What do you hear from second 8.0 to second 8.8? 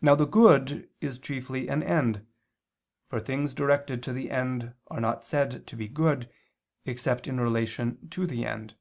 to the end.